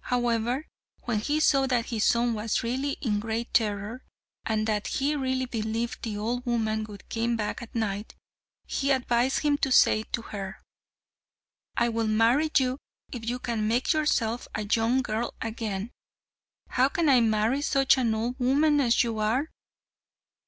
However, 0.00 0.66
when 1.02 1.20
he 1.20 1.38
saw 1.38 1.68
that 1.68 1.90
his 1.90 2.02
son 2.04 2.34
was 2.34 2.64
really 2.64 2.96
in 3.02 3.20
great 3.20 3.54
terror, 3.54 4.02
and 4.44 4.66
that 4.66 4.88
he 4.88 5.14
really 5.14 5.46
believed 5.46 6.02
the 6.02 6.18
old 6.18 6.44
woman 6.44 6.82
would 6.88 7.08
came 7.08 7.36
back 7.36 7.62
at 7.62 7.72
night, 7.72 8.16
he 8.66 8.90
advised 8.90 9.42
him 9.44 9.56
to 9.58 9.70
say 9.70 10.02
to 10.10 10.22
her, 10.22 10.60
"I 11.76 11.88
will 11.90 12.08
marry 12.08 12.50
you 12.58 12.78
if 13.12 13.28
you 13.28 13.38
can 13.38 13.68
make 13.68 13.92
yourself 13.92 14.48
a 14.56 14.64
young 14.64 15.02
girl 15.02 15.34
again. 15.40 15.92
How 16.70 16.88
can 16.88 17.08
I 17.08 17.20
marry 17.20 17.62
such 17.62 17.96
an 17.96 18.12
old 18.12 18.40
woman 18.40 18.80
as 18.80 19.04
you 19.04 19.20
are?" 19.20 19.52